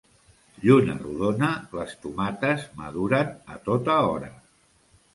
Lluna 0.63 0.95
rodona, 1.01 1.51
les 1.81 1.95
tomates 2.07 2.67
maduren 2.83 3.33
a 3.59 3.63
tota 3.71 4.03
hora. 4.11 4.35